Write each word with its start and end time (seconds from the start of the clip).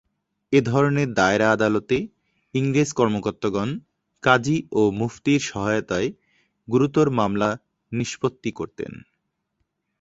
এ 0.53 0.59
ধরনের 0.61 1.09
দায়রা 1.13 1.47
আদালতে 1.51 1.97
ইংরেজ 2.53 2.89
কর্মকর্তাগণ 2.93 3.69
কাজী 4.23 4.57
এবং 4.71 4.89
মুফতীর 4.97 5.41
সহায়তায় 5.41 6.09
গুরুতর 6.67 7.07
মামলা 7.09 7.49
নিষ্পত্তি 7.91 8.51
করতেন। 8.51 8.91